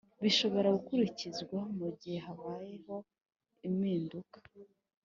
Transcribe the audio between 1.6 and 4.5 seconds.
mugihe habayeho iminduka